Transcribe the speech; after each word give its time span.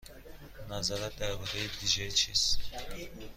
نظرت 0.69 1.15
درباره 1.15 1.67
دی 1.79 1.87
جی 1.87 2.11
چیست؟ 2.11 2.59